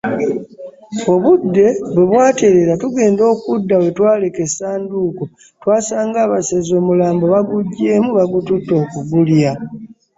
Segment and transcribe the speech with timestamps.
[1.13, 5.23] Obudde bwe bwatereera tugenda okudda we twaleka essanduuke
[5.61, 9.51] twasanga abasezi omulambo baguggyeemu bagututte okugulya.